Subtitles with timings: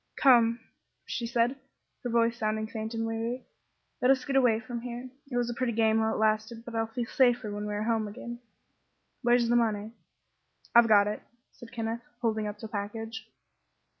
[0.15, 0.59] "Come,"
[1.05, 1.59] said she,
[2.03, 3.45] her voice sounding faint and weary,
[4.01, 5.11] "let us get away from here.
[5.29, 7.83] It was a pretty game, while it lasted, but I'll feel safer when we are
[7.83, 8.39] home again.
[9.21, 9.91] Where's the money?"
[10.73, 13.29] "I've got it," said Kenneth, holding up the package.